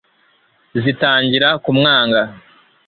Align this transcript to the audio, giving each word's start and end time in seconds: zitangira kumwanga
zitangira 0.81 1.49
kumwanga 1.63 2.21